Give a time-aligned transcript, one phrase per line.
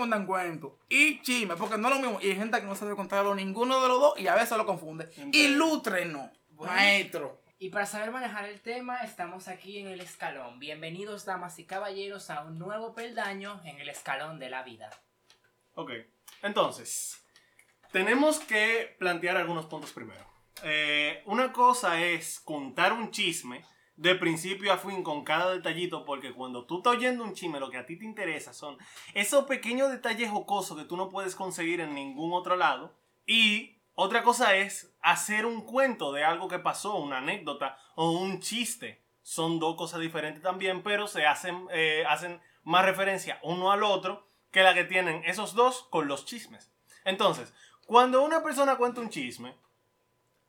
[0.00, 2.18] cuentan cuentos y chisme, porque no es lo mismo.
[2.22, 4.64] Y hay gente que no sabe contarlo ninguno de los dos y a veces lo
[4.64, 5.10] confunde.
[5.32, 6.72] Ilútrenos, Bueno.
[6.72, 7.42] maestro.
[7.58, 10.58] Y para saber manejar el tema, estamos aquí en el escalón.
[10.58, 14.88] Bienvenidos, damas y caballeros, a un nuevo peldaño en el escalón de la vida.
[15.74, 15.90] Ok,
[16.42, 17.22] entonces,
[17.92, 20.24] tenemos que plantear algunos puntos primero.
[20.62, 23.62] Eh, una cosa es contar un chisme
[24.00, 27.68] de principio a fin con cada detallito, porque cuando tú estás oyendo un chisme, lo
[27.68, 28.78] que a ti te interesa son
[29.12, 32.94] esos pequeños detalles jocosos que tú no puedes conseguir en ningún otro lado.
[33.26, 38.40] Y otra cosa es hacer un cuento de algo que pasó, una anécdota o un
[38.40, 39.02] chiste.
[39.20, 44.26] Son dos cosas diferentes también, pero se hacen, eh, hacen más referencia uno al otro
[44.50, 46.72] que la que tienen esos dos con los chismes.
[47.04, 47.52] Entonces,
[47.84, 49.54] cuando una persona cuenta un chisme,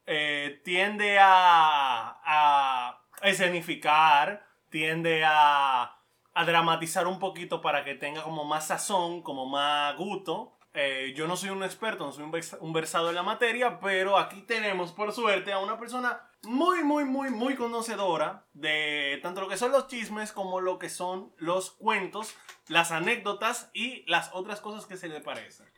[0.05, 2.20] eh, tiende a, a
[3.23, 5.97] escenificar, tiende a,
[6.33, 10.57] a dramatizar un poquito para que tenga como más sazón, como más gusto.
[10.73, 13.79] Eh, yo no soy un experto, no soy un, vers- un versado en la materia,
[13.81, 19.41] pero aquí tenemos por suerte a una persona muy, muy, muy, muy conocedora de tanto
[19.41, 22.33] lo que son los chismes como lo que son los cuentos,
[22.69, 25.69] las anécdotas y las otras cosas que se le parecen.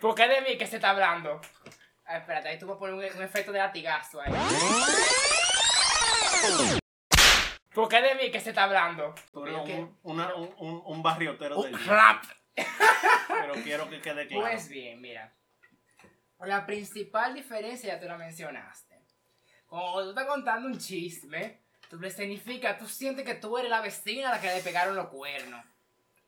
[0.00, 1.40] ¿Por qué de mí que se está hablando?
[2.06, 4.32] Ah, espérate, ahí tú a poner un, un efecto de latigazo ahí.
[7.74, 9.14] ¿Por qué de mí que se está hablando?
[9.32, 12.24] Tú eres un, una- un, un- un barriotero Un día, rap.
[13.28, 14.42] pero quiero que quede claro.
[14.42, 15.32] Pues bien, mira.
[16.40, 19.00] La principal diferencia ya tú la mencionaste.
[19.66, 23.80] Cuando tú estás contando un chisme, tú le significa, tú sientes que tú eres la
[23.80, 25.64] vecina a la que le pegaron los cuernos.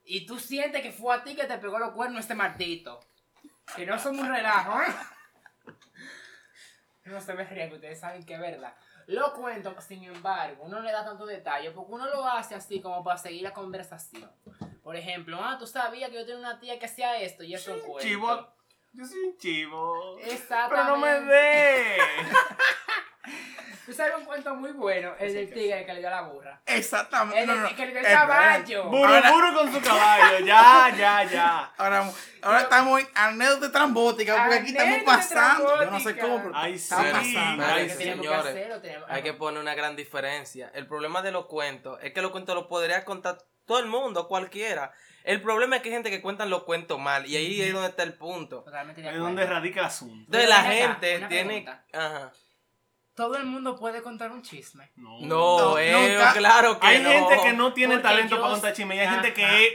[0.05, 3.01] Y tú sientes que fue a ti que te pegó los cuernos este maldito.
[3.77, 4.87] Que no son un relajo, ¿eh?
[7.05, 8.75] No se me ríen, que ustedes saben que es verdad.
[9.11, 12.81] Lo cuento, sin embargo, uno no le da tanto detalle porque uno lo hace así
[12.81, 14.31] como para seguir la conversación.
[14.85, 17.73] Por ejemplo, ah, tú sabías que yo tenía una tía que hacía esto y eso
[17.81, 17.99] cuento.
[17.99, 18.49] Chivo,
[18.93, 20.17] yo soy un chivo.
[20.21, 20.77] Exactamente.
[20.77, 21.97] Pero no me dé.
[23.87, 26.61] Tú sabes un cuento muy bueno, el del tigre que le dio a la burra.
[26.67, 27.41] Exactamente.
[27.41, 28.85] El, No, no, que le dio el caballo.
[28.85, 30.39] Buru Ahora- buru con su caballo.
[30.47, 31.73] Ya, ya, ya.
[31.77, 32.11] Ahora,
[32.43, 35.85] ahora estamos en anécdota trambótica porque aquí estamos pasando.
[35.85, 37.11] Yo no sé cómo, pero Ay, está sí.
[37.35, 37.65] pasando.
[37.65, 38.73] Ay, sí, tenemos que señores.
[38.77, 40.71] hacer, Hay que poner una gran diferencia.
[40.75, 44.29] El problema de los cuentos es que los cuentos los podría contar todo el mundo,
[44.29, 44.93] cualquiera.
[45.23, 47.89] El problema es que hay gente que cuentan los cuentos mal y ahí es donde
[47.91, 48.63] está el punto.
[48.63, 50.15] Totalmente de donde radica el asunto.
[50.27, 51.67] Entonces la gente tiene...
[51.93, 52.33] Ajá.
[53.21, 54.91] Todo el mundo puede contar un chisme.
[54.97, 55.19] No.
[55.21, 56.33] No, No, eh, nunca.
[56.33, 57.11] claro que Hay no.
[57.11, 59.73] gente que no tiene Porque talento yo- para contar chismes y hay gente que es,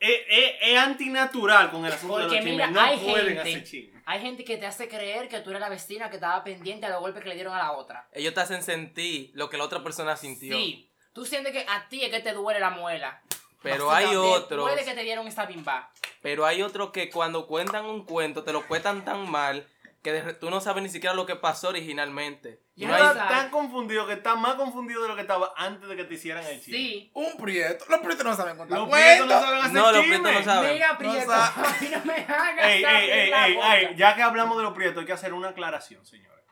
[0.00, 2.70] es, es- es antinatural con el asunto de los chismes.
[2.70, 4.02] no hay pueden gente- hacer chismes.
[4.06, 6.90] Hay gente que te hace creer que tú eres la vecina que estaba pendiente a
[6.90, 8.08] los golpes que le dieron a la otra.
[8.12, 10.56] Ellos te hacen sentir lo que la otra persona sintió.
[10.56, 10.88] Sí.
[11.12, 13.20] Tú sientes que a ti es que te duele la muela.
[13.62, 15.90] Pero hay otros, Puede que te dieron esta bimba.
[16.22, 19.66] pero hay otros que cuando cuentan un cuento te lo cuentan tan mal
[20.06, 22.62] que de tú no sabes ni siquiera lo que pasó originalmente.
[22.76, 23.28] Y Ya no hay-.
[23.28, 26.46] Tan confundido que está más confundido de lo que estaba antes de que te hicieran
[26.46, 26.78] el chisme.
[26.78, 27.10] Sí.
[27.12, 27.84] Un prieto.
[27.88, 30.72] Los prietos no saben contar Los prietos no saben hacer No, los prietos no saben.
[30.74, 31.32] Mira, Prieto,
[31.80, 35.00] mí no me hagas Ey, ey, ey, ey, ey, ya que hablamos de los prietos,
[35.00, 36.44] hay que hacer una aclaración, señores.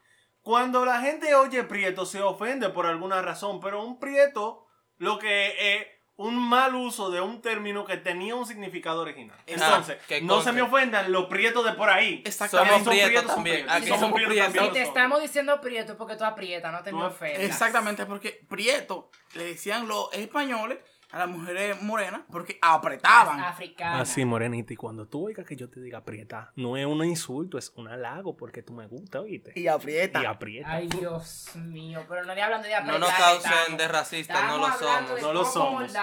[0.43, 4.66] Cuando la gente oye prieto, se ofende por alguna razón, pero un prieto
[4.97, 9.36] lo que es un mal uso de un término que tenía un significado original.
[9.47, 12.22] Entonces, Ah, que no se me ofendan los prietos de por ahí.
[12.25, 12.72] Exactamente.
[12.72, 13.66] Somos Son prietos también.
[13.69, 17.04] Aquí Somos somos prietos Si te estamos diciendo Prieto porque tú aprietas, no te me
[17.04, 17.42] ofendas.
[17.42, 20.78] Exactamente, porque prieto le decían los españoles
[21.14, 23.38] a las mujeres morenas porque apretaban.
[23.38, 24.00] Africana.
[24.00, 27.56] Así, morenita, y cuando tú oigas que yo te diga aprieta, no es un insulto,
[27.56, 29.52] es un halago porque tú me gusta, oíste.
[29.54, 30.20] Y aprieta.
[30.22, 30.72] Y aprieta.
[30.72, 33.00] Ay, Dios mío, pero nadie hablando de No apretar.
[33.00, 35.22] nos causen de racistas, no lo somos.
[35.22, 35.94] No lo somos.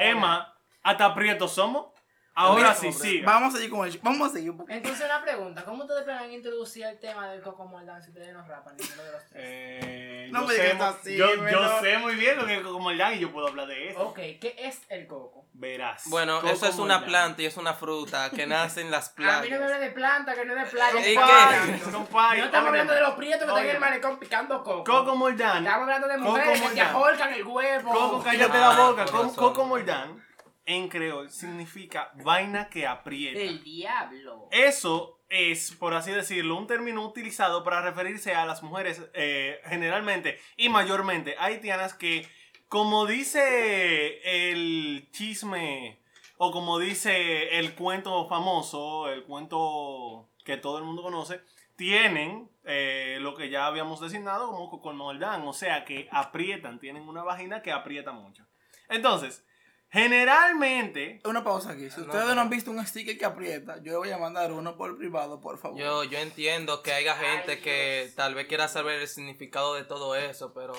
[0.00, 0.52] Emma,
[0.82, 1.86] hasta prietos somos.
[2.36, 3.22] Ahora sí, sí.
[3.22, 4.70] Vamos a seguir con el Vamos a seguir un poco.
[4.70, 8.46] Entonces, una pregunta: ¿cómo ustedes planean introducir el tema del Coco Moldán si ustedes no
[8.46, 9.42] rapan ninguno de los tres?
[9.44, 12.60] Eh, No yo me sé, digas así, yo, yo sé muy bien lo que es
[12.60, 14.00] el y yo puedo hablar de eso.
[14.00, 15.46] Ok, ¿qué es el coco?
[15.54, 16.02] Verás.
[16.10, 17.04] Bueno, Coco eso es una Moldán.
[17.08, 19.90] planta y es una fruta que nace en las A mí no me habla de
[19.92, 21.00] planta, que no es de playa.
[21.00, 21.14] ¿Y qué?
[21.16, 24.84] No estamos hablando de los prietos que están en el malecón picando coco.
[24.84, 25.64] Coco Moldán.
[25.64, 27.92] Estamos hablando de Coco mujeres que te ahorcan el huevo.
[27.92, 29.04] Coco, cállate Ah, la boca.
[29.34, 30.22] Coco Moldán,
[30.66, 33.40] en creol, significa vaina que aprieta.
[33.40, 34.48] El diablo.
[34.50, 40.38] Eso es, por así decirlo, un término utilizado para referirse a las mujeres eh, generalmente
[40.56, 42.28] y mayormente haitianas que,
[42.68, 46.00] como dice el chisme
[46.36, 51.40] o como dice el cuento famoso, el cuento que todo el mundo conoce,
[51.76, 57.08] tienen eh, lo que ya habíamos designado como con moldán, o sea que aprietan, tienen
[57.08, 58.44] una vagina que aprieta mucho.
[58.88, 59.44] Entonces,
[59.90, 61.90] Generalmente, Una pausa aquí.
[61.90, 64.76] Si ustedes no han visto un sticker que aprieta, yo le voy a mandar uno
[64.76, 65.78] por privado, por favor.
[65.78, 68.14] Yo, yo entiendo que haya gente Ay, que Dios.
[68.16, 70.74] tal vez quiera saber el significado de todo eso, pero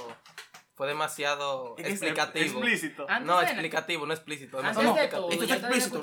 [0.75, 2.45] fue demasiado Es explicativo.
[2.59, 3.05] explícito.
[3.09, 4.59] Antes No, de- explicativo, no explícito.
[4.59, 6.01] Antes demasiado no, de todo, esto está explícito.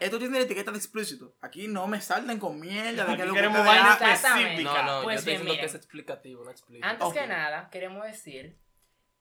[0.00, 1.34] Esto tiene la etiqueta de explícito.
[1.40, 4.82] Aquí no me salten con mierda de que lo que queremos vaina específica.
[4.82, 6.86] No, no, Pues yo estoy bien, diciendo que es explicativo, no explícito.
[6.86, 8.58] Antes que nada, queremos decir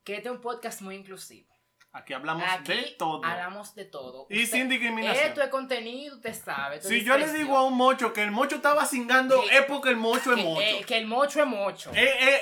[0.03, 1.47] que este es un podcast muy inclusivo.
[1.91, 3.25] Aquí hablamos Aquí de todo.
[3.25, 4.27] hablamos de todo.
[4.29, 5.25] Y Usted- sin discriminación.
[5.27, 6.77] Esto es contenido, usted sabe.
[6.77, 9.65] es Si yo le digo a un mocho que el mocho estaba cingando, Que- es
[9.65, 10.61] porque el mocho es que, mocho.
[10.61, 11.91] eh, que el mocho es mocho.
[11.95, 12.41] Eh, eh,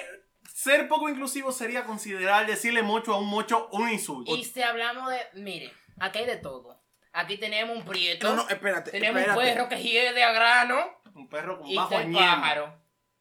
[0.53, 4.35] ser poco inclusivo sería considerar decirle mocho a un mocho un insulto.
[4.35, 5.19] Y si hablamos de.
[5.35, 6.77] Mire, aquí hay de todo.
[7.13, 8.27] Aquí tenemos un prieto.
[8.27, 8.91] No, no, espérate.
[8.91, 9.39] tenemos espérate.
[9.39, 10.99] un perro que hiede a grano.
[11.15, 12.19] Un perro con Y bajo ñeme.
[12.19, 12.77] pájaro.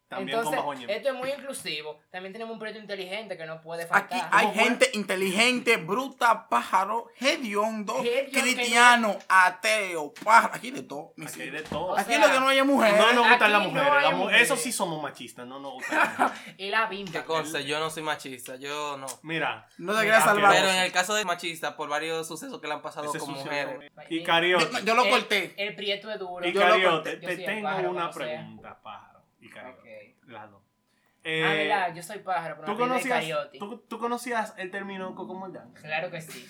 [0.08, 1.99] También Entonces, con bajo esto es muy inclusivo.
[2.12, 4.29] También tenemos un prieto inteligente que no puede Aquí faltar.
[4.32, 4.62] hay ¿Cómo fue?
[4.64, 7.97] gente inteligente, bruta, pájaro, hediondo,
[8.32, 10.55] cristiano, ateo, pájaro.
[10.55, 11.12] Aquí de todo.
[11.26, 11.87] Aquí hay de todo.
[11.87, 12.99] O Aquí sea, lo que no haya mujeres.
[12.99, 13.93] no nos gustan aquí las no mujeres.
[14.05, 14.43] hay mu- mujeres.
[14.43, 16.55] Eso sí somos machistas, no nos gustan las mujeres.
[16.58, 17.12] y la bimba.
[17.12, 19.06] Que conste, yo no soy machista, yo no.
[19.23, 20.53] Mira, No te quieras Ah, salvar.
[20.55, 23.32] Pero en el caso de machista, por varios sucesos que le han pasado ese con
[23.32, 23.91] mujeres.
[24.08, 24.85] Y cariote.
[24.85, 25.55] Yo lo corté.
[25.56, 26.47] El prieto es duro.
[26.47, 29.16] Y cariote, te tengo una pregunta, pájaro.
[29.41, 30.19] Y cariote.
[30.23, 30.29] Ok.
[30.29, 30.62] Las dos.
[30.65, 33.59] ah, Eh, verdad, yo soy pájaro, pero ¿tú, no de conocías, cariote.
[33.59, 35.73] tú, tú conocías el término cocomordán?
[35.75, 36.47] Claro que sí.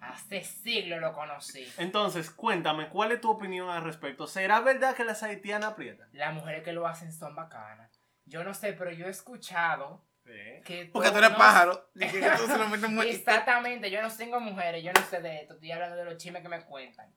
[0.00, 1.66] Hace siglos lo conocí.
[1.76, 4.26] Entonces, cuéntame, ¿cuál es tu opinión al respecto?
[4.26, 6.08] ¿Será verdad que las haitianas aprietan?
[6.12, 8.00] Las mujeres que lo hacen son bacanas.
[8.24, 10.32] Yo no sé, pero yo he escuchado Sí.
[10.64, 10.90] que.
[10.92, 11.90] Porque tú eres no- pájaro.
[11.94, 13.08] Y que tú se lo metes muy.
[13.08, 15.54] Exactamente, yo no tengo mujeres, yo no sé de esto.
[15.54, 17.12] Estoy hablando de los chismes que me cuentan.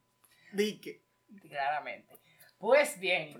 [0.54, 1.04] Dique.
[1.42, 2.18] Claramente.
[2.58, 3.38] Pues bien.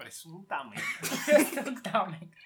[0.00, 0.82] Presuntamente.
[1.28, 2.36] Exactamente.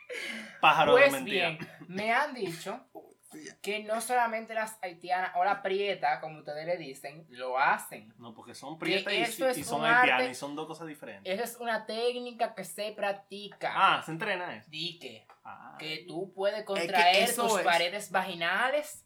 [0.61, 1.51] Pájaro de Pues mentira.
[1.51, 2.81] bien, me han dicho
[3.63, 8.13] que no solamente las haitianas o la prieta, como ustedes le dicen, lo hacen.
[8.19, 11.33] No, porque son prietas y, es y son haitianas arte- y son dos cosas diferentes.
[11.33, 13.73] Esa es una técnica que se practica.
[13.75, 14.71] Ah, se entrena eso.
[14.71, 15.27] Dique.
[15.47, 15.77] Ah.
[15.79, 17.65] que tú puedes contraer eso tus es.
[17.65, 19.04] paredes vaginales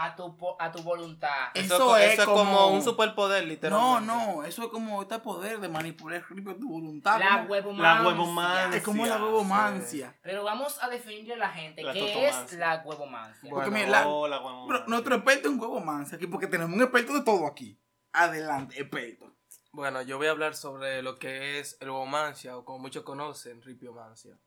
[0.00, 1.48] a tu, po- a tu voluntad.
[1.54, 4.06] Eso Eso, es eso es como, como un superpoder, No, literalmente.
[4.06, 4.44] no.
[4.44, 7.18] Eso es como este poder de manipular tu voluntad.
[7.18, 7.94] La huevomancia.
[8.02, 8.76] La huevomancia.
[8.78, 10.14] Es como la huevomancia.
[10.22, 13.50] Pero vamos a definirle a la gente La qué es la huevomancia.
[13.50, 14.68] Porque Bueno, mira, la- Oh, la huevomancia.
[14.76, 17.76] Pero nuestro experto en huevomancia aquí, porque tenemos un experto de todo aquí.
[18.12, 19.34] Adelante, experto.
[19.72, 23.62] Bueno, yo voy a hablar sobre lo que es el huevomancia, o como muchos conocen,
[23.62, 24.38] ripiomancia.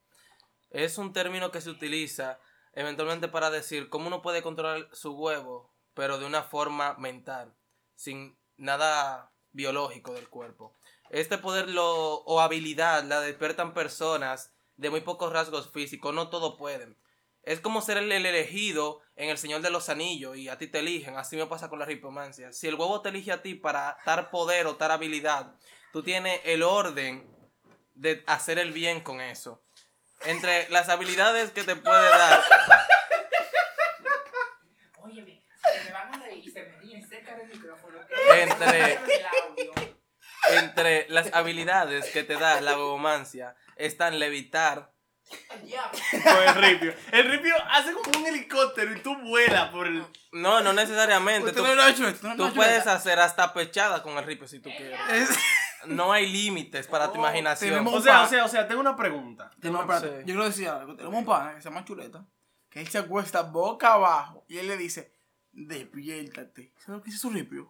[0.69, 2.39] Es un término que se utiliza
[2.73, 7.53] eventualmente para decir cómo uno puede controlar su huevo, pero de una forma mental,
[7.95, 10.75] sin nada biológico del cuerpo.
[11.09, 16.57] Este poder lo, o habilidad la despiertan personas de muy pocos rasgos físicos, no todos
[16.57, 16.97] pueden.
[17.43, 20.79] Es como ser el elegido en El Señor de los Anillos y a ti te
[20.79, 21.17] eligen.
[21.17, 22.53] Así me pasa con la ripomancia.
[22.53, 25.55] Si el huevo te elige a ti para dar poder o dar habilidad,
[25.91, 27.27] tú tienes el orden
[27.95, 29.63] de hacer el bien con eso.
[30.25, 32.41] Entre las habilidades que te puede dar,
[35.63, 37.99] se me van a reír, se me ríen cerca del micrófono.
[38.35, 38.99] Entre-
[40.49, 44.91] entre las habilidades que te da la huevomancia están levitar.
[46.11, 46.93] Con el ripio.
[47.13, 50.03] El ripio hace como un helicóptero y tú vuelas por el.
[50.33, 51.53] No, no necesariamente.
[51.53, 54.59] Tú, no lo hecho no tú hecho puedes hacer hasta pechada con el ripio si
[54.59, 54.99] tú quieres.
[55.87, 57.85] No hay límites para tu Oh, imaginación.
[57.87, 59.51] O sea, o sea, o sea, tengo una pregunta.
[59.59, 60.19] Tenemos- espérate, Sí.
[60.19, 60.95] Yo quiero decir algo.
[60.95, 62.25] Tenemos un pana que se llama Chuleta,
[62.69, 65.13] que él se acuesta boca abajo y él le dice,
[65.51, 66.73] despiértate.
[66.77, 67.69] ¿Sabes lo que dice su ripio?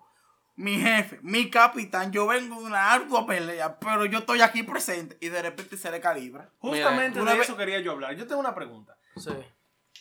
[0.55, 5.17] Mi jefe, mi capitán, yo vengo de una ardua pelea, pero yo estoy aquí presente.
[5.21, 6.51] Y de repente se le calibra.
[6.59, 8.15] Justamente Mira, una de vez- eso quería yo hablar.
[8.15, 8.97] Yo tengo una pregunta.
[9.15, 9.31] Sí.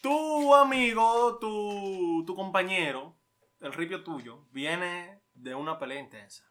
[0.03, 3.17] Tu amigo, tu, tu compañero,
[3.61, 6.45] el ripio tuyo, viene de una pelea intensa.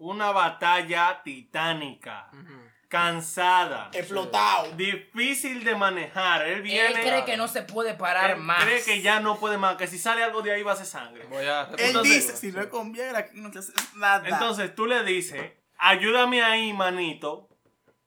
[0.00, 2.30] Una batalla titánica.
[2.88, 3.90] Cansada.
[3.92, 4.72] Explotado.
[4.72, 6.48] Difícil de manejar.
[6.48, 6.88] Él viene.
[6.88, 8.64] Él cree que no se puede parar él más.
[8.64, 9.76] cree que ya no puede más.
[9.76, 11.24] Que si sale algo de ahí va a ser sangre.
[11.26, 14.28] Voy a Él dice, si no conviene, aquí no se hace nada.
[14.28, 17.48] Entonces tú le dices, ayúdame ahí, manito.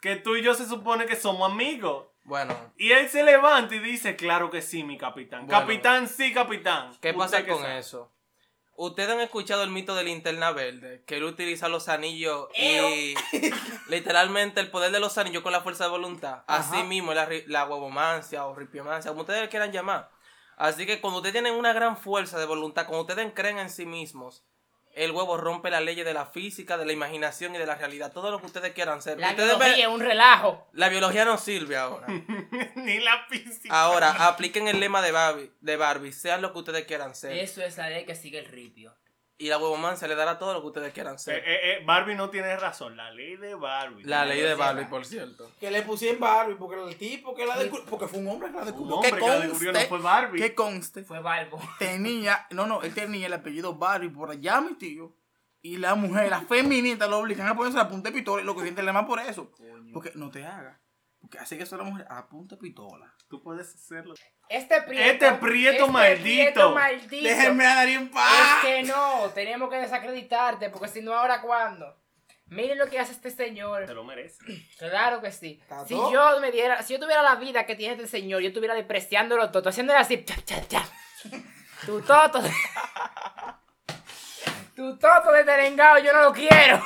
[0.02, 2.08] Que tú y yo se supone que somos amigos.
[2.26, 5.46] Bueno, Y él se levanta y dice, claro que sí, mi capitán.
[5.46, 5.60] Bueno.
[5.60, 6.92] capitán, sí, capitán.
[7.02, 7.80] ¿qué pasa con sabe.
[7.80, 8.12] eso?
[8.76, 13.14] Ustedes han escuchado el mito de linterna verde, que él utiliza los anillos y
[13.88, 16.44] literalmente el poder de los anillos con la fuerza de voluntad.
[16.48, 16.84] Así Ajá.
[16.84, 20.10] mismo la, la huevomancia o ripiomancia, como ustedes quieran llamar.
[20.58, 23.86] Así que cuando ustedes tienen una gran fuerza de voluntad, cuando ustedes creen en sí
[23.86, 24.44] mismos,
[24.96, 28.12] el huevo rompe las leyes de la física, de la imaginación y de la realidad.
[28.12, 29.20] Todo lo que ustedes quieran ser.
[29.20, 30.68] La Ustedes biología ven- es un relajo.
[30.74, 32.08] la biología no sirve ahora.
[32.76, 33.74] Ni la física.
[33.82, 37.32] Ahora, apliquen el lema de Barbie, de Barbie, sean lo que ustedes quieran ser.
[37.38, 38.96] Eso es la ley que sigue el ripio.
[39.38, 41.38] Y la huevomancia le dará todo lo que ustedes quieran Eh, ser.
[41.40, 41.44] eh,
[41.80, 42.96] eh, Barbie no tiene razón.
[42.96, 44.04] La ley de Barbie.
[44.04, 45.52] la ley de Barbie, por cierto.
[45.60, 48.54] Que le pusieron Barbie porque el tipo que la descubrió, porque fue un hombre que
[48.56, 48.96] la Un descubrió.
[48.96, 50.40] hombre que la descubrió no conste, fue Barbie.
[50.42, 51.60] que conste, Fue Balbo.
[51.80, 55.16] tenía, no, no, él tenía el apellido Barbie por allá, mi tío.
[55.62, 58.54] Y la mujer, la feminista, lo obligan a ponerse la punta de pistola y lo
[58.56, 59.50] que siente más por eso.
[59.94, 60.78] Porque no te hagas.
[61.24, 63.12] Porque así que eso la mujer a punta pistola.
[63.30, 64.14] Tú puedes hacerlo.
[64.50, 65.26] Este prieto.
[65.26, 66.22] Este prieto maldito.
[66.24, 67.24] prieto maldito.
[67.28, 68.62] Déjenme a dar en Es paz.
[68.62, 71.98] que no, tenemos que desacreditarte, porque si no, ¿ahora cuándo?
[72.48, 73.86] Miren lo que hace este señor.
[73.86, 74.38] Te lo mereces.
[74.78, 75.60] Claro que sí.
[75.62, 78.50] ¿Está Si yo me diera, si yo tuviera la vida que tiene este señor, yo
[78.50, 80.84] estuviera despreciándolo todo, haciéndole así, cha, cha, cha.
[81.86, 82.42] Tu toto.
[82.42, 82.52] de-
[84.76, 86.82] tu toto de terengao, yo no lo quiero.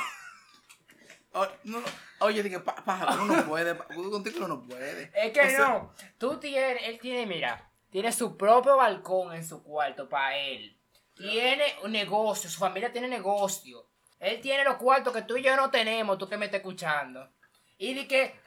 [1.32, 1.86] O- no, no,
[2.20, 3.76] Oye, dije, pa- pájaro, uno no puede.
[3.76, 5.10] Contigo no puede.
[5.14, 5.94] Es que O sea, no.
[6.18, 10.76] Tú tienes, él tiene, mira, tiene su propio balcón en su cuarto para él.
[11.16, 13.88] Tiene un negocio, su familia tiene negocio.
[14.20, 17.30] Él tiene los cuartos que tú y yo no tenemos, tú que me estás escuchando.
[17.76, 18.40] Y di que,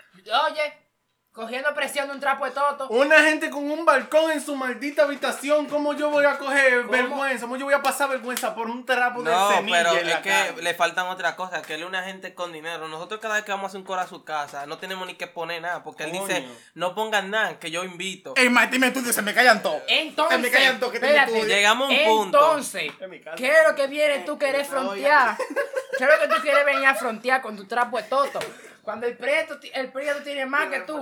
[0.50, 0.74] oye,
[1.34, 2.88] cogiendo presión de un trapo de toto.
[2.90, 5.68] Una gente con un balcón en su maldita habitación.
[5.68, 6.92] ¿Cómo yo voy a coger ¿Cómo?
[6.92, 7.42] vergüenza?
[7.46, 10.14] ¿Cómo yo voy a pasar vergüenza por un trapo de No, semilla pero en la
[10.16, 12.88] es que le faltan otras cosas, que él es una gente con dinero.
[12.90, 15.16] Nosotros cada vez que vamos a hacer un coro a su casa, no tenemos ni
[15.16, 18.34] que poner nada, porque él dice, no pongan nada, que yo invito.
[18.36, 19.82] El Martín me estudia, se me callan todos.
[19.88, 21.56] Entonces, Se me callan todos que te espérate, estudio.
[21.56, 22.40] Llegamos a un punto.
[22.40, 22.92] Entonces.
[23.38, 25.38] ¿qué es lo que viene tú querés frontear?
[25.98, 28.40] ¿Qué es lo que tú quieres venir a frontear con tu trapo de toto?
[28.84, 31.00] Cuando el prieto, el prieto tiene más que tú.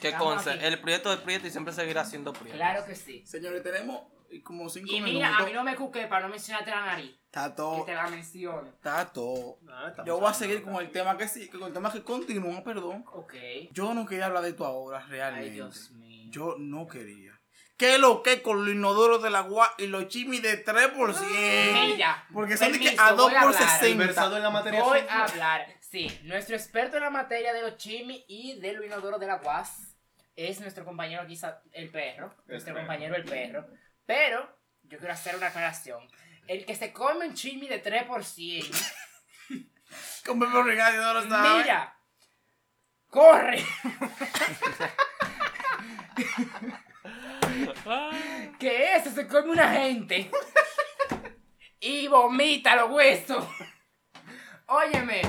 [0.00, 0.48] Que aquí.
[0.60, 2.56] el prieto es prieto y siempre seguirá siendo prieto.
[2.56, 3.24] Claro que sí.
[3.26, 4.02] Señores, tenemos
[4.42, 5.12] como cinco Y minutos.
[5.14, 7.14] mira, a mí no me cuque para no mencionarte la nariz.
[7.26, 8.68] Está Que te la menciono.
[8.68, 9.58] Está todo.
[9.68, 12.02] Ah, estamos Yo voy a seguir con el tema que sí, con el tema que
[12.02, 13.04] continúa, perdón.
[13.12, 13.34] Ok.
[13.72, 15.50] Yo no quería hablar de esto ahora, Ay, realmente.
[15.50, 16.28] Dios mío.
[16.30, 17.38] Yo no quería.
[17.76, 21.72] ¿Qué es lo que con los inodoros del agua y los chimis de 3%?
[21.72, 23.68] Mira, Porque son de que a 2 voy a por hablar.
[23.80, 23.86] 60.
[23.86, 25.66] El versado en la materia Voy a hablar.
[25.92, 29.94] Sí, nuestro experto en la materia de los chimis y del inodoro de la UAS
[30.34, 31.38] es nuestro compañero aquí,
[31.72, 32.34] el perro.
[32.46, 32.86] nuestro perro.
[32.86, 33.66] compañero el perro.
[34.06, 36.08] Pero yo quiero hacer una aclaración.
[36.48, 38.08] El que se come un chimi de 3%,
[40.24, 41.58] Con Pepe Regal, no lo sabe.
[41.58, 41.94] mira,
[43.08, 43.62] corre.
[48.58, 50.30] que ese se come una gente
[51.80, 53.44] y vomita los huesos.
[54.68, 55.20] Óyeme,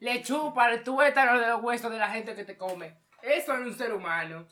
[0.00, 2.96] le chupa el tuétano de los huesos de la gente que te come.
[3.22, 4.46] Eso es un ser humano.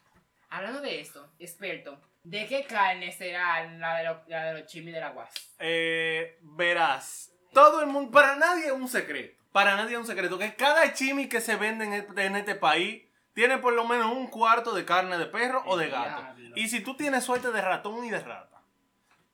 [0.50, 4.94] Hablando de eso, experto, ¿de qué carne será la de, los- la de los chimis
[4.94, 5.30] de la guas?
[5.58, 10.38] Eh, verás, todo el mundo, para nadie es un secreto, para nadie es un secreto,
[10.38, 13.02] que cada chimi que se vende en este, en este país
[13.34, 16.22] tiene por lo menos un cuarto de carne de perro o de gato.
[16.36, 16.56] Diablo.
[16.56, 18.62] Y si tú tienes suerte de ratón y de rata.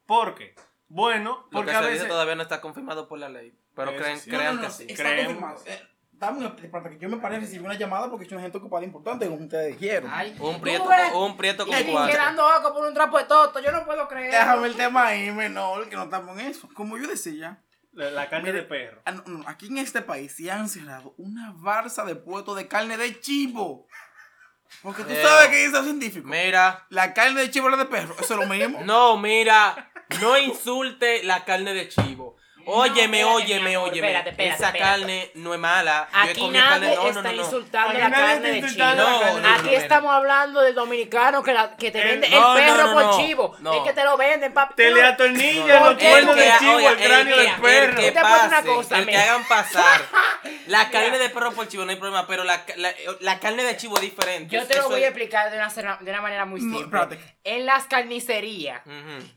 [0.07, 0.55] ¿Por qué?
[0.89, 2.01] Bueno, Lo porque que a se veces...
[2.01, 3.55] dice todavía no está confirmado por la ley.
[3.75, 4.31] Pero creen, sí.
[4.31, 4.87] No, crean no, no, que sí.
[4.89, 5.35] Está Creemos.
[5.41, 5.65] confirmado.
[6.23, 8.85] Dame una- para que yo me pare recibir una llamada porque soy una gente ocupada
[8.85, 10.09] importante, como ustedes dijeron.
[10.15, 10.85] Ay, Un prieto,
[11.19, 12.13] un prieto con cuatro.
[12.13, 14.31] quedando oco por un trapo de toto, yo no puedo creer.
[14.31, 16.69] Déjame el tema ahí, menor, que no estamos en eso.
[16.75, 17.61] Como yo decía,
[17.95, 19.03] La, la carne Mire, de perro.
[19.05, 19.15] ah,
[19.47, 23.89] aquí en este país se han cerrado una barza de puestos de carne de chivo.
[24.81, 26.29] Porque tú Eh, sabes que dice el científico.
[26.29, 28.15] Mira, La carne de chivo es la de perro.
[28.19, 28.79] Eso es lo mismo.
[28.85, 32.37] no, mira, no insulte la carne de chivo.
[32.67, 34.07] Óyeme, espérate, óyeme, óyeme.
[34.09, 34.79] espérate, espérate, Esa espérate.
[34.79, 36.09] carne no es mala.
[36.13, 36.95] Yo he Aquí nadie carne.
[36.95, 37.43] No, no, está no, no.
[37.43, 38.85] insultando la carne de chivo.
[38.85, 42.77] de Aquí estamos hablando del dominicano que, la, que te El- vende no, el perro
[42.83, 43.19] no, no, por no.
[43.19, 43.57] chivo.
[43.61, 43.75] No.
[43.75, 44.75] Es que te lo venden, papi.
[44.75, 47.91] Te le no- atornilla No, los cuernos de chivo, el cráneo del perro.
[47.91, 50.01] El que decir una pase, cosa, el que hagan pasar.
[50.67, 53.77] La carne de perro por chivo no hay problema, pero la, la, la carne de
[53.77, 54.55] chivo es diferente.
[54.55, 57.19] Yo te lo voy a explicar de una, de una manera muy No, simple.
[57.45, 58.81] En las carnicerías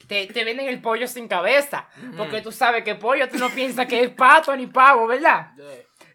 [0.07, 1.87] te, te venden el pollo sin cabeza.
[2.17, 5.51] Porque tú sabes que pollo tú no piensas que es pato ni pavo, ¿verdad?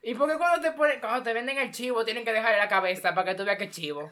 [0.02, 2.68] ¿Y por qué cuando te, ponen, cuando te venden el chivo tienen que dejarle la
[2.68, 4.10] cabeza para que tú veas que es chivo?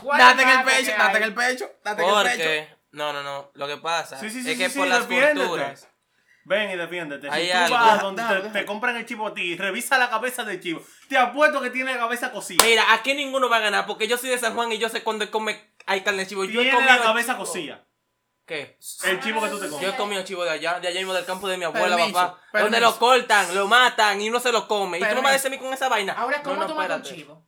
[0.00, 2.36] ¿Cuál Date en el pecho, date en el pecho, date en el pecho.
[2.36, 3.50] Porque, no, no, no.
[3.54, 5.88] Lo que pasa Sí, sí, sí, es que sí, por sí, las culturas.
[6.44, 7.30] Ven y defiéndete.
[7.30, 7.74] Hay si tú algo.
[7.74, 8.22] vas donde
[8.52, 10.82] te, compran el chivo a ti, revisa la cabeza del chivo.
[11.08, 12.62] Te apuesto que tiene la cabeza cocida.
[12.62, 15.02] Mira, aquí ninguno va a ganar porque yo soy de San Juan y yo sé
[15.02, 16.44] cuando come hay carne de chivo.
[16.44, 17.46] Yo he Tiene comido la cabeza chivo.
[17.46, 17.86] cocida.
[18.46, 18.78] ¿Qué?
[19.04, 19.94] El chivo que tú te Yo he comes.
[19.96, 22.38] comido chivo de allá, de allá mismo del campo de mi abuela, Permiso, papá.
[22.52, 22.64] permiso.
[22.64, 24.98] Donde lo cortan, lo matan y uno se lo come.
[24.98, 26.12] Y tú no me vas a mí con esa vaina.
[26.12, 27.42] Ahora, ¿cómo no, no, tú matas un chivo?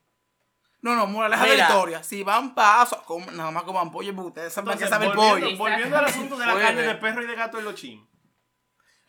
[0.80, 2.02] No, no, moraleja de la historia.
[2.02, 5.56] Si van paso, nada más coman pollo porque ustedes saben que sabe el pollo.
[5.56, 8.06] volviendo al asunto de la carne de perro y de gato y los chims.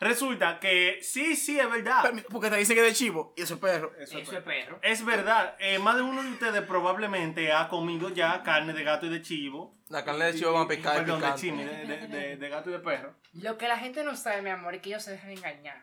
[0.00, 2.12] Resulta que sí, sí, es verdad.
[2.30, 3.92] Porque te dice que es de chivo y eso es perro.
[3.98, 4.78] Eso Eso es perro.
[4.82, 9.06] Es verdad, eh, más de uno de ustedes probablemente ha comido ya carne de gato
[9.06, 9.76] y de chivo.
[9.88, 11.40] La carne de chivo va a picar y Perdón, de picante.
[11.40, 13.14] chimi, de, de- de- de gato y de perro.
[13.32, 15.82] Lo que la gente no sabe, mi amor, es que ellos se dejan engañar.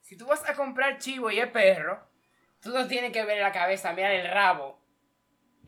[0.00, 2.06] Si tú vas a comprar chivo y es perro,
[2.60, 4.80] tú no tienes que ver la cabeza, mirar el rabo.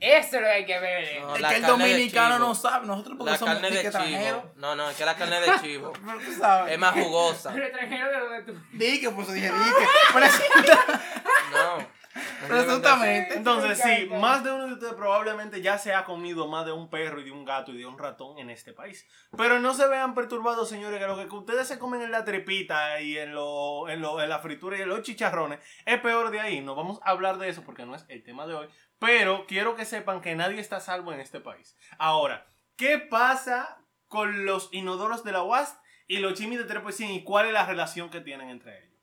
[0.00, 1.20] Eso es lo que hay que ver.
[1.22, 2.86] No, es que el dominicano no sabe.
[2.86, 4.42] Nosotros porque La somos carne de extranjeros.
[4.42, 4.52] chivo.
[4.56, 6.72] No, no, es que la carne de chivo Pero tú sabes.
[6.72, 7.50] es más jugosa.
[7.52, 8.58] Pero extranjero de donde tú.
[8.72, 10.12] Di que pues dije, di que.
[10.18, 11.00] Presunta-
[11.52, 11.98] No.
[12.48, 13.34] Presuntamente.
[13.36, 16.88] Entonces, sí, más de uno de ustedes probablemente ya se ha comido más de un
[16.90, 19.06] perro y de un gato y de un ratón en este país.
[19.36, 23.00] Pero no se vean perturbados, señores, que lo que ustedes se comen en la trepita
[23.00, 26.40] y en, lo, en, lo- en la fritura y en los chicharrones es peor de
[26.40, 26.60] ahí.
[26.60, 28.68] No vamos a hablar de eso porque no es el tema de hoy.
[28.98, 31.76] Pero quiero que sepan que nadie está a salvo en este país.
[31.98, 33.78] Ahora, ¿qué pasa
[34.08, 37.66] con los inodoros de la UAS y los chimis de 3% y cuál es la
[37.66, 38.98] relación que tienen entre ellos?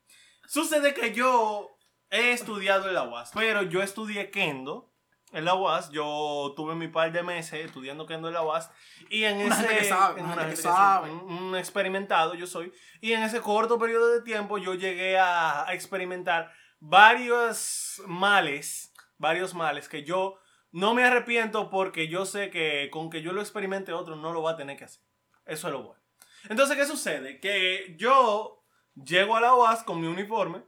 [0.46, 1.76] Sucede que yo
[2.10, 4.92] he estudiado en la UAS, pero yo estudié Kendo
[5.32, 5.90] en la UAS.
[5.90, 8.70] Yo tuve mi par de meses estudiando Kendo en la UAS.
[9.08, 9.78] Y en Una ese.
[9.78, 11.10] que sabe, en una que sabe.
[11.10, 12.72] Un, un experimentado yo soy.
[13.00, 18.85] Y en ese corto periodo de tiempo yo llegué a, a experimentar varios males.
[19.18, 20.38] Varios males que yo
[20.72, 24.42] no me arrepiento porque yo sé que con que yo lo experimente otro no lo
[24.42, 25.02] va a tener que hacer.
[25.44, 26.02] Eso es lo bueno.
[26.48, 27.40] Entonces, ¿qué sucede?
[27.40, 30.62] Que yo llego a la UAS con mi uniforme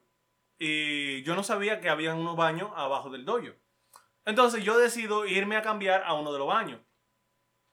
[0.59, 3.55] y yo no sabía que había unos baños abajo del dojo.
[4.25, 6.81] Entonces yo decido irme a cambiar a uno de los baños.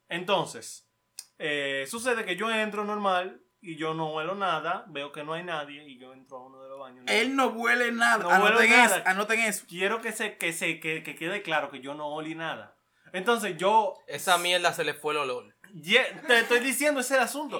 [0.07, 0.89] Entonces,
[1.37, 5.43] eh, sucede que yo entro normal y yo no huelo nada, veo que no hay
[5.43, 7.03] nadie y yo entro a uno de los baños.
[7.07, 8.23] Él no huele nada.
[8.23, 8.97] No anoten, huele nada.
[8.97, 9.65] Eso, anoten eso.
[9.67, 12.77] Quiero que se, que se que, que quede claro que yo no olí nada.
[13.13, 15.55] Entonces yo Esa mierda se le fue el olor.
[15.73, 17.59] Ye- te estoy diciendo ese es el asunto.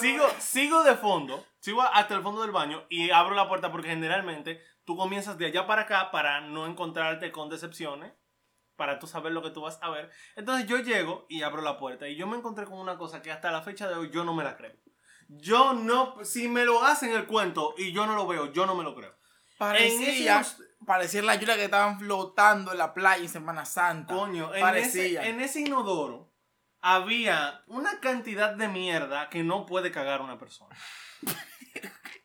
[0.00, 3.88] Sigo, sigo de fondo, sigo hasta el fondo del baño y abro la puerta porque
[3.88, 8.12] generalmente tú comienzas de allá para acá para no encontrarte con decepciones,
[8.76, 10.10] para tú saber lo que tú vas a ver.
[10.34, 13.30] Entonces yo llego y abro la puerta y yo me encontré con una cosa que
[13.32, 14.74] hasta la fecha de hoy yo no me la creo.
[15.28, 18.74] Yo no, si me lo hacen el cuento y yo no lo veo, yo no
[18.74, 19.14] me lo creo.
[19.58, 20.44] Parecía,
[20.84, 24.14] parecía la lluvia que estaban flotando en la playa en Semana Santa.
[24.14, 25.26] Coño, en ese, parecía.
[25.26, 26.32] en ese inodoro
[26.80, 30.76] había una cantidad de mierda que no puede cagar una persona.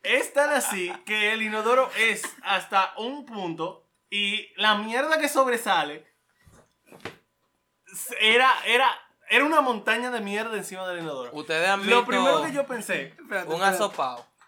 [0.02, 6.12] Es tan así que el inodoro es hasta un punto y la mierda que sobresale
[8.20, 8.90] era, era,
[9.32, 11.30] era una montaña de mierda encima del inodoro.
[11.32, 13.62] Ustedes han Lo visto primero que yo pensé, Espérate, un.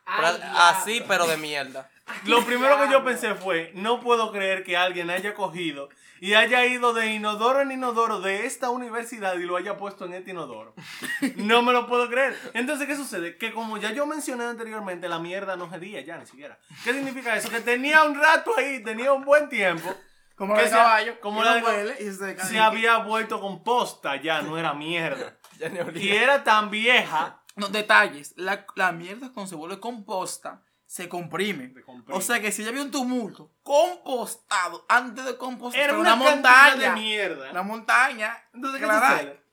[0.04, 0.58] Ay, diablo.
[0.58, 1.88] así, pero de mierda.
[2.26, 5.88] lo primero que yo pensé fue, no puedo creer que alguien haya cogido
[6.20, 10.12] y haya ido de inodoro en inodoro de esta universidad y lo haya puesto en
[10.12, 10.74] este inodoro.
[11.36, 12.38] No me lo puedo creer.
[12.52, 13.38] Entonces, ¿qué sucede?
[13.38, 16.58] Que como ya yo mencioné anteriormente, la mierda no gedía ya ni siquiera.
[16.84, 17.48] ¿Qué significa eso?
[17.48, 19.94] Que tenía un rato ahí, tenía un buen tiempo.
[20.36, 21.20] Como que la de caballo.
[21.20, 24.74] como la no de cab- huele y se Se había vuelto composta, ya no era
[24.74, 25.38] mierda.
[25.58, 27.40] Ya ni Y era tan vieja.
[27.54, 28.34] No, detalles.
[28.36, 31.72] La, la mierda cuando se vuelve composta se comprime.
[31.72, 32.18] Se comprime.
[32.18, 36.74] O sea que si ya había un tumulto compostado antes de compostar Era una, montaña.
[36.76, 37.52] de mierda.
[37.52, 38.36] La montaña.
[38.52, 39.44] Entonces, ¿qué sucede?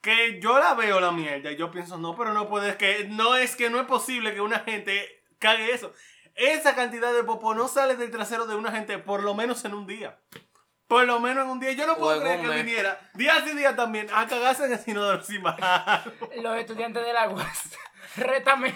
[0.00, 3.36] Que yo la veo la mierda y yo pienso, no, pero no puede, que no
[3.36, 5.06] es que no es posible que una gente
[5.38, 5.92] cague eso.
[6.34, 9.74] Esa cantidad de popo no sale del trasero de una gente por lo menos en
[9.74, 10.18] un día.
[10.86, 11.72] Por lo menos en un día.
[11.72, 12.64] Yo no puedo creer que mes.
[12.64, 15.22] viniera días y días también a cagarse en el sinodoro.
[16.42, 17.78] Los estudiantes de la UAS.
[18.16, 18.74] Rétame.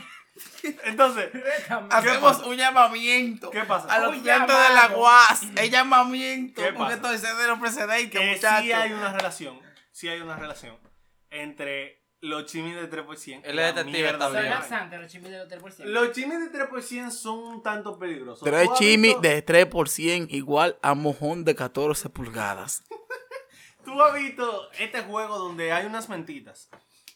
[0.84, 1.88] Entonces, Rétame.
[1.90, 3.92] Hacemos un llamamiento ¿Qué pasa?
[3.92, 4.96] a los estudiantes de la.
[4.96, 5.42] UAS.
[5.56, 6.62] El llamamiento.
[6.62, 7.14] ¿Qué Porque pasa?
[7.14, 8.62] esto es de los precedentes, que muchachos.
[8.62, 10.78] sí hay una relación, sí hay una relación
[11.30, 13.40] entre los chimis de 3%.
[13.44, 14.18] Él y es la detective también.
[14.18, 14.50] de Son vaina.
[14.50, 15.92] laxantes los chimis por ciento.
[15.92, 18.42] Los chimis de 3% son un tanto peligrosos.
[18.42, 22.82] Tres ¿Tú has chimis de 3% igual a mojón de 14 pulgadas.
[23.84, 26.70] Tú has visto este juego donde hay unas mentitas.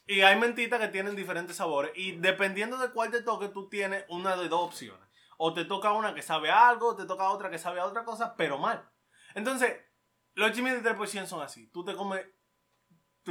[0.06, 1.92] Y hay mentitas que tienen diferentes sabores.
[1.94, 5.06] Y dependiendo de cuál te toque, tú tienes una de dos opciones.
[5.38, 8.04] O te toca una que sabe algo, o te toca otra que sabe a otra
[8.04, 8.86] cosa, pero mal.
[9.34, 9.74] Entonces,
[10.34, 11.68] los chimis de 3% son así.
[11.68, 12.24] Tú te comes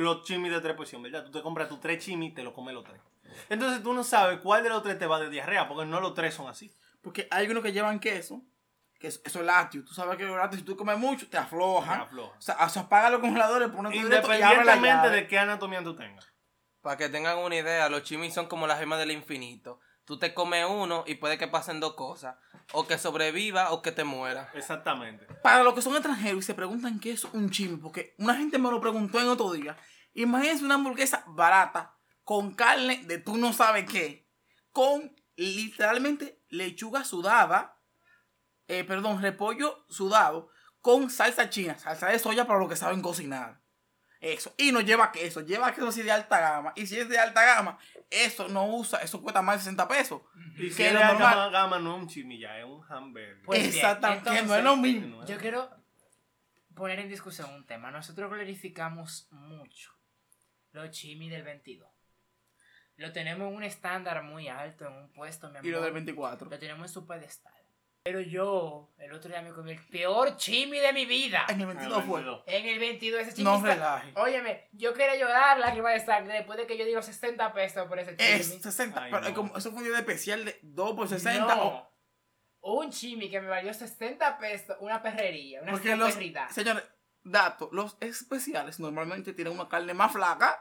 [0.02, 1.24] los chimis de 3%, ¿verdad?
[1.26, 3.02] Tú te compras tus tres chimis y te los comes los tres.
[3.50, 6.14] Entonces tú no sabes cuál de los tres te va de diarrea, porque no los
[6.14, 6.72] tres son así.
[7.02, 8.42] Porque hay unos que llevan queso,
[9.00, 9.84] que es- eso es lácteo.
[9.84, 12.02] Tú sabes que los lácteos, si tú comes mucho, te Te aflojan.
[12.02, 12.38] afloja.
[12.38, 15.28] O sea, o sea, apaga los congeladores, pone tu directo y abre la Independientemente de
[15.28, 16.28] qué anatomía tú tengas.
[16.82, 19.80] Para que tengan una idea, los chimis son como la gema del infinito.
[20.08, 22.38] Tú te comes uno y puede que pasen dos cosas.
[22.72, 24.50] O que sobreviva o que te muera.
[24.54, 25.26] Exactamente.
[25.43, 28.58] Para los que son extranjeros y se preguntan qué es un chimi, porque una gente
[28.58, 29.76] me lo preguntó en otro día.
[30.13, 34.30] Imagínense una hamburguesa barata, con carne de tú no sabes qué,
[34.72, 37.82] con literalmente lechuga sudada,
[38.70, 43.62] eh, perdón, repollo sudado con salsa china, salsa de soya para los que saben cocinar.
[44.22, 44.54] Eso.
[44.58, 46.72] Y no lleva queso, lleva queso así de alta gama.
[46.78, 47.78] Y si es de alta gama,
[48.10, 50.22] eso no usa, eso cuesta más de 60 pesos.
[50.58, 53.41] Y si Que es normal- gama, gama no es un chimilla, es un hamburger.
[53.43, 55.26] Pues Exactamente, que no es lo mismo.
[55.26, 55.70] Yo quiero
[56.76, 57.91] poner en discusión un tema.
[57.91, 59.91] Nosotros glorificamos mucho
[60.72, 61.89] los chimis del 22.
[62.98, 65.67] Lo tenemos en un estándar muy alto, en un puesto, mi amor.
[65.67, 66.50] Y lo del 24.
[66.50, 67.54] Lo tenemos en su pedestal.
[68.08, 71.46] Pero yo, el otro día me comí el peor chimi de mi vida.
[71.50, 72.24] En el 22 fue.
[72.46, 74.13] En el 22 ese chimi No está- relaje.
[74.15, 78.00] Óyeme, yo quería llorar lágrimas de sangre después de que yo digo 60 pesos por
[78.00, 78.30] ese chimi.
[78.30, 79.36] Es 60, Ay, pero no.
[79.36, 81.54] como- eso fue un día de especial de 2 por 60.
[81.54, 81.67] No.
[82.62, 86.48] o- Un chimi que me valió 60 pesos, una perrería, una porque los, perrita.
[86.50, 86.84] señores,
[87.24, 90.58] datos, los especiales normalmente tienen una carne más flaca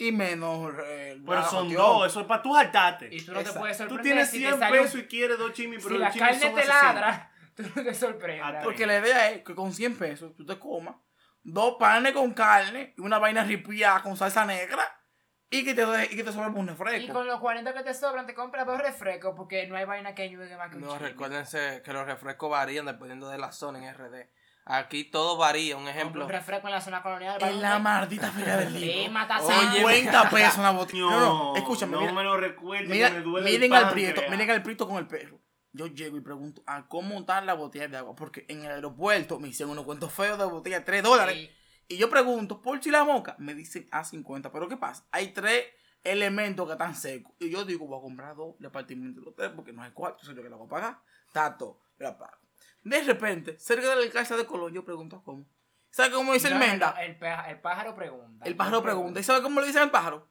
[0.00, 0.72] y menos.
[0.84, 3.08] eh, Pero son dos, eso es para tú saltarte.
[3.14, 3.60] Y tú no te Exacto.
[3.60, 5.88] puedes Tú sorprender tienes si 100 te sale un- pesos y quieres dos chimis, pero
[5.96, 6.82] Si los la chimis carne son te 60.
[6.92, 8.54] ladra, tú no te sorprendas.
[8.56, 10.94] Ah, Porque la idea es que con 100 pesos tú te comas
[11.42, 14.82] dos panes con carne y una vaina ripiada con salsa negra
[15.50, 15.82] y que te,
[16.12, 17.12] y que te sobre un Y refresco.
[17.12, 20.22] con los 40 que te sobran, te compras dos refrescos porque no hay vaina que
[20.22, 21.08] ayude más que un No, chimi.
[21.08, 24.28] recuérdense que los refrescos varían dependiendo de la zona en RD.
[24.64, 25.76] Aquí todo varía.
[25.76, 26.24] Un ejemplo.
[26.24, 27.38] Un refresco en la zona colonial.
[27.42, 29.20] En la maldita feria del Sí, libro.
[29.40, 29.78] Oye, sangre.
[29.80, 31.00] 50 pesos una botella.
[31.02, 34.50] No, no, escúchame, no mira, me lo recuerdo, mira- me duele miren al prieto, miren
[34.50, 35.40] al prieto con el perro.
[35.72, 38.14] Yo llego y pregunto, ¿a cómo están las botellas de agua?
[38.16, 41.34] Porque en el aeropuerto me hicieron unos cuentos feos de botella, 3 dólares.
[41.36, 41.50] Sí.
[41.88, 43.36] Y yo pregunto, ¿por si la moca?
[43.38, 44.50] Me dicen a 50.
[44.52, 45.06] Pero ¿qué pasa?
[45.12, 45.64] Hay tres
[46.04, 47.32] elementos que están secos.
[47.38, 49.90] Y yo digo, voy a comprar dos, le partimos entre los tres porque no hay
[49.92, 50.98] cuarto, soy yo que la voy a pagar.
[51.32, 52.39] Tato, la pago.
[52.82, 55.44] De repente, cerca de la alcalde de Colón, yo pregunto cómo.
[55.90, 56.92] ¿Sabe cómo dice No, el Menda?
[56.96, 58.44] no, el, el pájaro pregunta.
[58.46, 59.20] El pájaro pregunta.
[59.20, 60.28] ¿Y sabe cómo le dice al pájaro?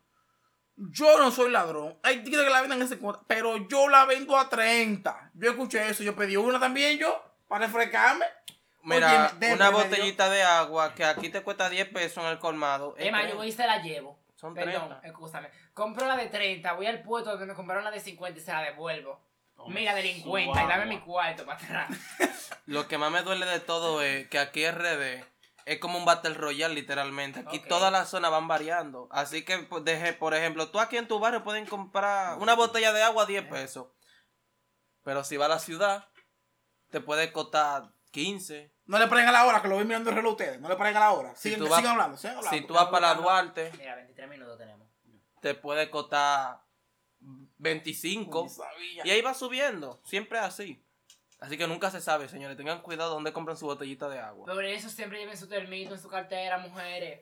[0.78, 2.00] Yo no soy ladrón.
[2.04, 5.32] Hay tigres que la venden a 50, pero yo la vendo a 30.
[5.34, 6.04] Yo escuché eso.
[6.04, 8.26] Yo pedí una también yo para refrescarme.
[8.84, 12.92] Mira, Oye, una botellita de agua que aquí te cuesta 10 pesos en el colmado.
[12.92, 13.36] más, yo 30.
[13.36, 14.18] voy y se la llevo.
[14.38, 15.02] Son Perdón, 30.
[15.08, 15.50] escúchame.
[15.74, 18.54] Compro la de 30, voy al puesto donde me compraron la de 50 y se
[18.54, 19.20] la devuelvo.
[19.60, 21.90] Toma Mira, delincuente, y dame mi cuarto para atrás.
[22.66, 25.24] Lo que más me duele de todo es que aquí RD
[25.66, 27.42] es como un Battle Royale, literalmente.
[27.42, 29.08] Aquí todas las zonas van variando.
[29.12, 32.94] Así que, pues, deje, por ejemplo, tú aquí en tu barrio pueden comprar una botella
[32.94, 33.88] de agua a 10 pesos.
[35.04, 36.08] Pero si va a la ciudad,
[36.90, 38.74] te puede costar 15.
[38.86, 40.60] No le paren a la hora, que lo voy mirando el reloj ustedes.
[40.60, 41.36] No le paren a la hora.
[41.36, 42.58] Si vas- sigan hablando, sigan hablando.
[42.58, 44.88] Si tú vas para la Duarte, Mira, 23 minutos tenemos.
[45.42, 46.62] te puede costar
[47.58, 48.44] 25.
[48.44, 49.06] Ni sabía.
[49.08, 50.00] Y ahí va subiendo.
[50.04, 50.82] Siempre así.
[51.40, 52.58] Así que nunca se sabe, señores.
[52.58, 54.46] Tengan cuidado donde compran su botellita de agua.
[54.46, 57.22] Por eso siempre lleven su termito en su cartera, mujeres.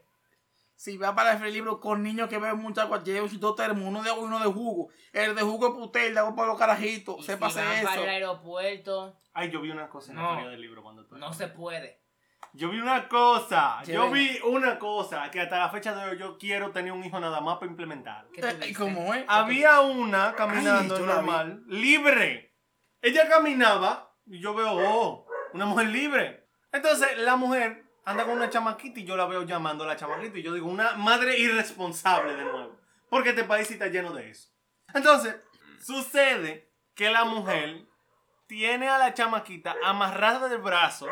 [0.76, 3.84] Si va para el libro con niños que beben mucha agua, lleven sus dos termos,
[3.88, 4.90] uno de agua y uno de jugo.
[5.12, 7.18] El de jugo es putel, de agua para los carajitos.
[7.20, 8.10] Y Sépase si van para el eso.
[8.12, 10.30] aeropuerto, Ay, yo vi una cosa en No.
[10.30, 11.16] la feria del libro cuando tú.
[11.18, 12.00] no se puede.
[12.54, 16.38] Yo vi una cosa, yo vi una cosa que hasta la fecha de hoy yo
[16.38, 18.28] quiero tener un hijo nada más para implementar.
[18.34, 18.74] ¿Qué tú Eh?
[18.76, 19.26] ¿Cómo es?
[19.28, 22.56] Había una caminando Ay, normal, libre.
[23.02, 26.48] Ella caminaba y yo veo, oh, una mujer libre.
[26.72, 30.38] Entonces la mujer anda con una chamaquita y yo la veo llamando a la chamaquita
[30.38, 32.80] y yo digo, una madre irresponsable de nuevo.
[33.10, 34.50] Porque este país sí está lleno de eso.
[34.94, 35.36] Entonces,
[35.82, 37.86] sucede que la mujer
[38.48, 41.08] tiene a la chamaquita amarrada del brazo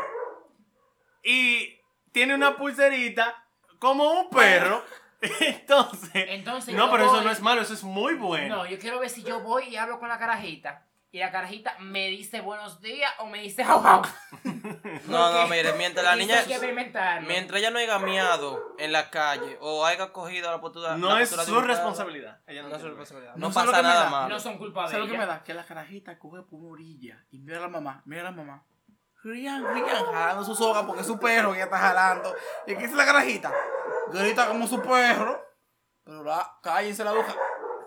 [1.26, 1.80] y
[2.12, 3.44] tiene una pulserita
[3.80, 4.84] como un perro.
[5.40, 8.58] Entonces, Entonces, no, yo pero eso no es malo, eso es muy bueno.
[8.58, 10.86] No, yo quiero ver si yo voy y hablo con la carajita.
[11.12, 14.02] Y la carajita me dice buenos días o me dice jau, jau.
[15.08, 16.40] No, no, mire, mientras la niña.
[16.40, 17.28] hay que experimentarlo.
[17.28, 20.98] Mientras ella no haya miado en la calle o haya cogido la postura.
[20.98, 22.40] No la es postura su responsabilidad.
[22.46, 23.36] Ella No no es su tiene responsabilidad.
[23.38, 24.10] No No, sé lo pasa que me nada da.
[24.10, 24.30] malo.
[24.36, 25.34] No son culpa de ¿Sabes lo que me ella.
[25.34, 25.44] da?
[25.44, 28.32] Que la carajita coge por una orilla y mira a la mamá, mira a la
[28.32, 28.64] mamá.
[29.26, 32.36] Rían, rían, jalando su soga porque es su perro que está jalando.
[32.68, 33.52] ¿Y qué dice la carajita?
[34.14, 35.44] Grita como su perro.
[36.04, 37.34] Pero la, cállense la boca.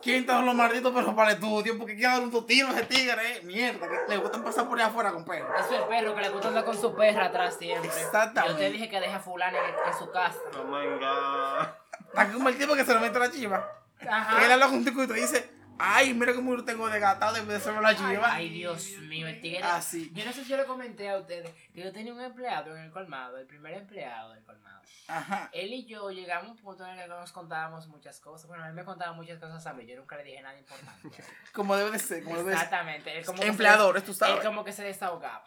[0.02, 1.78] ¿Quién está los malditos perros para el estudio?
[1.78, 3.42] Porque quiere dar un tiro a ese tigre, eh.
[3.44, 5.48] Mierda, que le gustan pasar por allá afuera con perros.
[5.60, 7.88] Eso es el perro que le gusta andar con su perra atrás siempre.
[7.88, 8.54] Exactamente.
[8.54, 10.38] Yo te dije que deja a fulana en, en su casa.
[10.58, 11.68] Oh my god.
[12.08, 13.64] Está como el tipo que se lo mete a la chiva.
[14.08, 14.44] Ajá.
[14.44, 17.34] Él habla con un tico y te dice, ay, mira cómo yo tengo de gatado
[17.44, 18.34] de hacerlo a la chiva.
[18.34, 19.62] Ay, Dios mío, el tigre.
[19.62, 20.10] Así.
[20.14, 22.84] Yo no sé si yo le comenté a ustedes que yo tenía un empleado en
[22.84, 24.82] el colmado, el primer empleado del colmado.
[25.06, 25.48] Ajá.
[25.52, 28.46] Él y yo llegamos a un punto en el que nos contábamos muchas cosas.
[28.46, 31.22] Bueno, él me contaba muchas cosas a mí, yo nunca le dije nada importante.
[31.52, 32.64] Como debe de ser, como debe de ser.
[32.64, 33.18] Exactamente.
[33.18, 34.44] Él como Empleadores, tú Él sabes.
[34.44, 35.44] como que se desahogaba.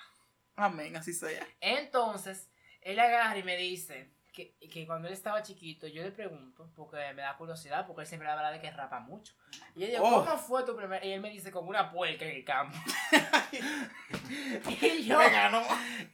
[0.55, 1.45] Amén, así sea.
[1.59, 2.49] Entonces,
[2.81, 6.97] él agarra y me dice, que, que cuando él estaba chiquito, yo le pregunto, porque
[7.13, 9.33] me da curiosidad, porque él siempre habla de que rapa mucho.
[9.75, 10.23] Y yo digo, Oh.
[10.25, 11.03] ¿cómo fue tu primer?
[11.03, 12.77] Y él me dice, como una puerca en el campo.
[14.81, 15.61] y yo, Me ganó.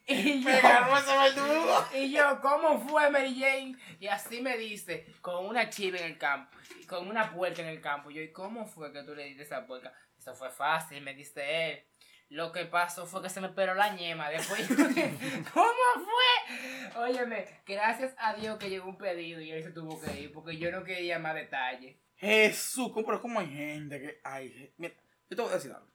[0.08, 1.86] y yo, Me ganó ese verdugo.
[1.96, 3.76] y yo, ¿cómo fue Mary Jane?
[4.00, 7.68] Y así me dice, con una chiva en el campo, y con una puerca en
[7.70, 8.10] el campo.
[8.10, 9.94] Yo, ¿y cómo fue que tú le diste esa puerca?
[10.18, 11.84] Eso fue fácil, me dice él.
[12.30, 14.30] Lo que pasó fue que se me peló la ñema.
[14.30, 14.68] Después,
[15.54, 17.02] ¿cómo fue?
[17.02, 20.58] Óyeme, gracias a Dios que llegó un pedido y él se tuvo que ir porque
[20.58, 21.96] yo no quería más detalles.
[22.18, 24.20] Jesús, ¿cómo- pero cómo hay gente que.
[24.24, 24.94] Ay, mira,
[25.30, 25.88] yo te voy a decir algo.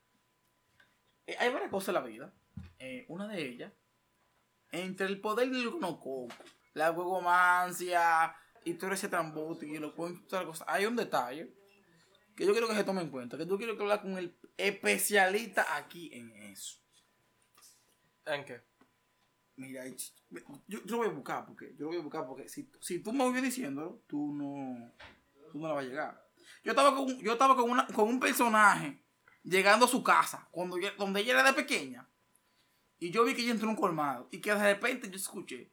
[1.27, 2.33] Eh, hay varias cosas en la vida.
[2.79, 3.73] Eh, una de ellas,
[4.71, 6.29] entre el poder del coco,
[6.75, 11.53] la huevomancia y todo ese trambote y lo cuento, todas las cosas, hay un detalle
[12.37, 13.37] que yo quiero que se tome en cuenta.
[13.37, 16.79] Que yo quiero que hablar con el especialista aquí en eso.
[18.27, 18.62] ¿En qué?
[19.57, 19.97] Mira, yo,
[20.67, 23.12] yo lo voy a buscar porque yo lo voy a buscar porque si, si tú
[23.12, 24.93] me voy diciéndolo, tú no,
[25.51, 26.29] tú no la vas a llegar.
[26.65, 29.03] Yo estaba con, yo estaba con, una, con un personaje
[29.43, 32.09] llegando a su casa cuando donde ella era de pequeña
[32.99, 35.73] y yo vi que ella entró en un colmado y que de repente yo escuché.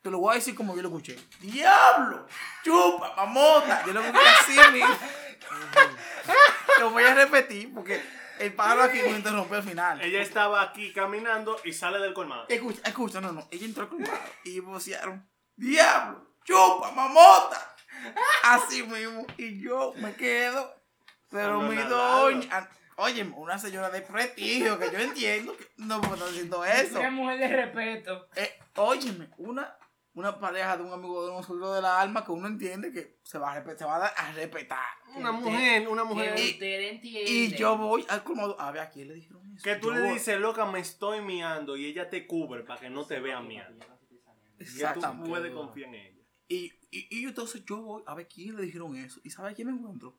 [0.00, 1.18] Te lo voy a decir como yo lo escuché.
[1.40, 2.26] ¡Diablo!
[2.62, 3.14] ¡Chupa!
[3.16, 3.84] ¡Mamota!
[3.86, 4.94] Yo lo escuché así, mismo.
[6.80, 8.00] Lo voy a repetir porque
[8.38, 10.00] el pájaro aquí me interrumpió al final.
[10.00, 12.46] Ella estaba aquí caminando y sale del colmado.
[12.48, 13.46] Escucha, escucha, no, no.
[13.50, 15.28] Ella entró al colmado y vocearon.
[15.56, 16.34] ¡Diablo!
[16.44, 17.76] ¡Chupa, mamota!
[18.42, 19.26] Así mismo.
[19.36, 20.74] Y yo me quedo.
[21.30, 22.68] Pero mi doña.
[22.96, 27.00] Oye, una señora de prestigio que yo entiendo que no puedo estar haciendo eso.
[27.00, 28.28] Una mujer de respeto.
[28.36, 29.76] Eh, óyeme, una,
[30.14, 33.36] una pareja de un amigo de nosotros de la alma que uno entiende que se
[33.38, 34.78] va a, respe- se va a dar a respetar.
[35.16, 36.34] Una mujer, una mujer.
[36.34, 37.30] Que Y- usted entiende.
[37.30, 38.58] Y yo voy al colmado.
[38.60, 39.64] A ver, ¿a quién le dijeron eso?
[39.64, 42.80] Que tú Yo le voy- dices, loca, me estoy miando y ella te cubre para
[42.80, 43.84] que no te vean miando.
[43.84, 43.88] Ya
[44.56, 45.28] tú Exactamente.
[45.28, 46.22] puedes confiar en ella.
[46.48, 49.20] Y, y, y entonces yo voy a ver quién le dijeron eso.
[49.24, 50.16] ¿Y sabe a quién me encuentro?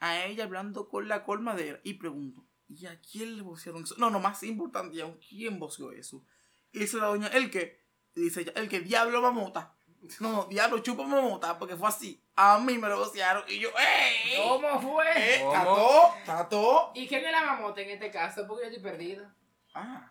[0.00, 1.80] A ella hablando con la colmadera.
[1.84, 3.94] Y pregunto, ¿y a quién le vocearon eso?
[3.98, 6.24] No, no, más importante aún, ¿quién voceó eso?
[6.72, 7.85] Y dice la doña, ¿el qué?
[8.16, 9.74] Y dice el que diablo mamota.
[10.20, 12.20] No, no, diablo chupa mamota, porque fue así.
[12.34, 13.44] A mí me lo vocearon.
[13.48, 14.42] Y yo, ¡ey!
[14.42, 15.06] ¿Cómo fue?
[15.16, 15.40] ¡Eh!
[15.42, 15.52] ¿Cómo?
[15.54, 16.14] ¡Tató!
[16.24, 16.92] ¡Tató!
[16.94, 18.46] ¿Y quién es la mamota en este caso?
[18.46, 19.34] Porque yo estoy perdida.
[19.74, 20.10] Ah,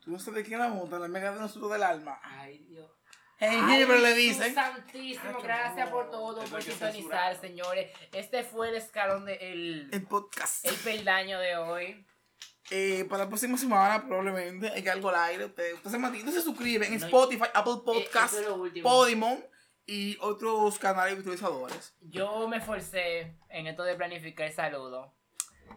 [0.00, 2.20] tú no sabes de quién es la mamota, la mega de nosotros del alma.
[2.22, 2.90] Ay, Dios.
[3.38, 4.54] Jengibre le dicen.
[4.54, 7.90] Santísimo, gracias por todo, por sintonizar, señores.
[8.12, 10.64] Este fue el escalón de el, El podcast.
[10.64, 12.06] el peldaño de hoy.
[12.70, 15.44] Eh, para la próxima semana probablemente hay que algo al aire.
[15.46, 18.82] Usted, usted se mantiene, se suscribe en No, Spotify, Apple Eh, Podcasts, es.
[18.82, 19.44] Podimon
[19.86, 21.94] y otros canales utilizadores.
[22.00, 25.12] Yo me esforcé en esto de planificar el saludo,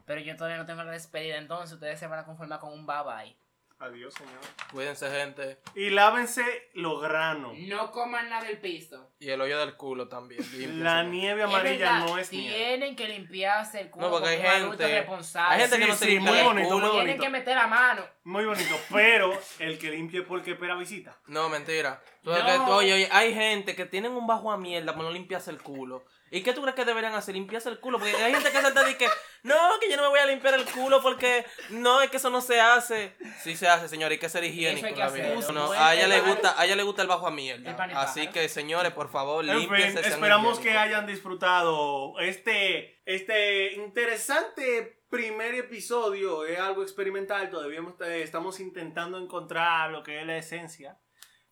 [0.05, 2.85] pero yo todavía no tengo la despedida, entonces ustedes se van a conformar con un
[2.85, 3.37] bye bye.
[3.79, 4.39] Adiós, señor.
[4.71, 5.59] Cuídense, gente.
[5.75, 7.53] Y lávense los granos.
[7.59, 9.11] No coman nada del piso.
[9.19, 10.43] Y el hoyo del culo también.
[10.83, 12.55] La nieve Es amarilla verdad, no es nieve.
[12.55, 15.53] Tienen que limpiarse el culo No, porque hay gente- responsable.
[15.55, 16.87] hay gente que Sí, no se sí, limpia muy el bonito, culo.
[16.87, 18.03] muy Tienen que meter la mano.
[18.23, 21.15] Muy bonito, pero el que limpie porque espera visita.
[21.27, 22.01] No, mentira.
[22.23, 22.35] Tú- No.
[22.45, 25.51] que tú- oye, oye, hay gente que tienen un bajo a mierda por no limpiarse
[25.51, 26.03] el culo.
[26.29, 27.35] ¿Y qué tú crees que deberían hacer?
[27.35, 27.99] Limpiarse el culo.
[27.99, 29.07] Porque hay gente que salta y que,
[29.47, 32.29] no, que yo no me voy a limpiar el culo porque no, es que eso
[32.29, 33.15] no se hace.
[33.41, 35.51] Sí se hace, señor, hay que ser higiénico hay que vida.
[35.53, 37.75] No, Buen a ella le gusta, a ella le gusta el bajo a mierda.
[37.95, 40.07] Así que, señores, por favor, En fin, límpiense.
[40.07, 46.45] esperamos que hayan disfrutado este, este interesante primer episodio.
[46.45, 50.99] Es algo experimental, todavía eh, estamos intentando encontrar lo que es la esencia.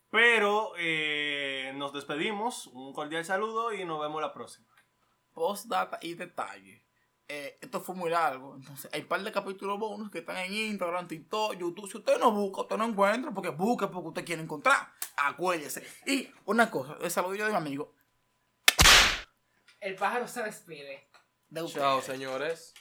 [0.10, 4.68] Pero eh, nos despedimos, un cordial saludo y nos vemos la próxima.
[5.34, 6.85] Postdata y detalle.
[7.28, 8.56] Eh, esto fue muy largo.
[8.56, 11.90] Entonces, hay un par de capítulos bonus que están en Instagram, TikTok, YouTube.
[11.90, 14.92] Si usted no busca, usted no encuentra, porque busque porque usted quiere encontrar.
[15.18, 15.84] Acuérdese.
[16.06, 17.94] Y una cosa, el saludillo de mi amigo.
[19.80, 21.10] El pájaro se despide.
[21.50, 21.68] De.
[21.68, 22.74] Chao, señores.